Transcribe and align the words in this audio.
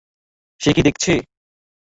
সে 0.61 0.69
কি 0.75 0.81
দেখছে? 0.87 1.13